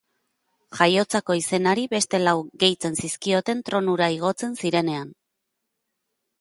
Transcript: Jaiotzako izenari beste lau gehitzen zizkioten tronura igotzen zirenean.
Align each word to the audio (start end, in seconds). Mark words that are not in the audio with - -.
Jaiotzako 0.77 1.35
izenari 1.39 1.83
beste 1.91 2.21
lau 2.23 2.33
gehitzen 2.65 2.99
zizkioten 3.03 3.63
tronura 3.71 4.11
igotzen 4.17 4.59
zirenean. 4.65 5.17